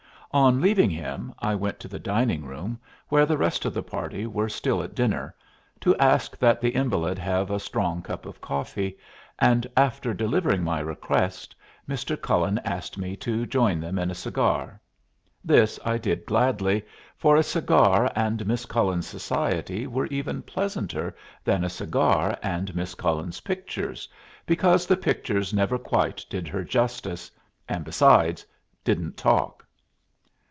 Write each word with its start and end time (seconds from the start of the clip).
On 0.33 0.61
leaving 0.61 0.89
him, 0.89 1.33
I 1.39 1.55
went 1.55 1.77
to 1.81 1.89
the 1.89 1.99
dining 1.99 2.45
room, 2.45 2.79
where 3.09 3.25
the 3.25 3.37
rest 3.37 3.65
of 3.65 3.73
the 3.73 3.83
party 3.83 4.25
were 4.25 4.47
still 4.47 4.81
at 4.81 4.95
dinner, 4.95 5.35
to 5.81 5.93
ask 5.97 6.37
that 6.37 6.61
the 6.61 6.69
invalid 6.69 7.19
have 7.19 7.51
a 7.51 7.59
strong 7.59 8.01
cup 8.01 8.25
of 8.25 8.39
coffee, 8.39 8.97
and 9.39 9.67
after 9.75 10.13
delivering 10.13 10.63
my 10.63 10.79
request 10.79 11.53
Mr. 11.85 12.15
Cullen 12.15 12.59
asked 12.63 12.97
me 12.97 13.17
to 13.17 13.45
join 13.45 13.81
them 13.81 13.99
in 13.99 14.09
a 14.09 14.15
cigar. 14.15 14.79
This 15.43 15.77
I 15.83 15.97
did 15.97 16.25
gladly, 16.25 16.85
for 17.17 17.35
a 17.35 17.43
cigar 17.43 18.09
and 18.15 18.47
Miss 18.47 18.65
Cullen's 18.65 19.07
society 19.07 19.85
were 19.85 20.07
even 20.07 20.43
pleasanter 20.43 21.13
than 21.43 21.65
a 21.65 21.69
cigar 21.69 22.37
and 22.41 22.73
Miss 22.73 22.95
Cullen's 22.95 23.41
pictures, 23.41 24.07
because 24.45 24.87
the 24.87 24.95
pictures 24.95 25.53
never 25.53 25.77
quite 25.77 26.25
did 26.29 26.47
her 26.47 26.63
justice, 26.63 27.29
and, 27.67 27.83
besides, 27.83 28.45
didn't 28.85 29.17
talk. 29.17 29.57